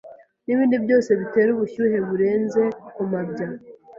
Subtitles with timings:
[0.45, 2.63] n’ibindi byose bitera ubushyuhe burenze
[2.93, 3.47] ku mabya,